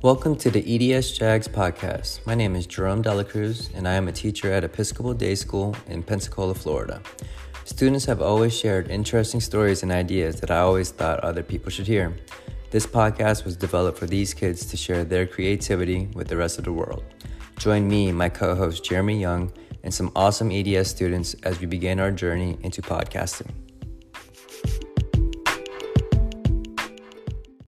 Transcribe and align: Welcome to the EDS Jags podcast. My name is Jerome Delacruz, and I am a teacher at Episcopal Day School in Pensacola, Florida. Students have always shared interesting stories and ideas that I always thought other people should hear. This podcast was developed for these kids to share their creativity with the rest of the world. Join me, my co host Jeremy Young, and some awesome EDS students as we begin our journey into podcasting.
Welcome 0.00 0.36
to 0.36 0.50
the 0.52 0.94
EDS 0.94 1.18
Jags 1.18 1.48
podcast. 1.48 2.24
My 2.24 2.36
name 2.36 2.54
is 2.54 2.66
Jerome 2.66 3.02
Delacruz, 3.02 3.74
and 3.74 3.88
I 3.88 3.94
am 3.94 4.06
a 4.06 4.12
teacher 4.12 4.52
at 4.52 4.62
Episcopal 4.62 5.12
Day 5.12 5.34
School 5.34 5.74
in 5.88 6.04
Pensacola, 6.04 6.54
Florida. 6.54 7.02
Students 7.64 8.04
have 8.04 8.22
always 8.22 8.56
shared 8.56 8.92
interesting 8.92 9.40
stories 9.40 9.82
and 9.82 9.90
ideas 9.90 10.40
that 10.40 10.52
I 10.52 10.58
always 10.60 10.92
thought 10.92 11.18
other 11.18 11.42
people 11.42 11.72
should 11.72 11.88
hear. 11.88 12.14
This 12.70 12.86
podcast 12.86 13.44
was 13.44 13.56
developed 13.56 13.98
for 13.98 14.06
these 14.06 14.32
kids 14.32 14.66
to 14.66 14.76
share 14.76 15.02
their 15.02 15.26
creativity 15.26 16.06
with 16.14 16.28
the 16.28 16.36
rest 16.36 16.58
of 16.58 16.64
the 16.64 16.72
world. 16.72 17.02
Join 17.58 17.88
me, 17.88 18.12
my 18.12 18.28
co 18.28 18.54
host 18.54 18.84
Jeremy 18.84 19.20
Young, 19.20 19.52
and 19.82 19.92
some 19.92 20.12
awesome 20.14 20.52
EDS 20.52 20.88
students 20.88 21.34
as 21.42 21.58
we 21.58 21.66
begin 21.66 21.98
our 21.98 22.12
journey 22.12 22.56
into 22.62 22.82
podcasting. 22.82 23.50